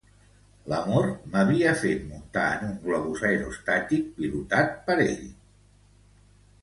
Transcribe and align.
L'amor 0.71 1.09
m'havia 1.33 1.73
fet 1.81 2.07
muntar 2.13 2.45
en 2.53 2.65
un 2.69 2.73
globus 2.87 3.21
aerostàtic 3.29 4.09
pilotat 4.17 4.75
per 4.89 4.97
ell. 5.09 5.25